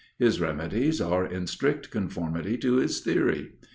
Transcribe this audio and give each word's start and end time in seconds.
His 0.17 0.41
remedies 0.41 0.99
are 0.99 1.23
in 1.27 1.45
strict 1.45 1.91
conformity 1.91 2.57
to 2.57 2.77
his 2.77 3.01
theory. 3.01 3.51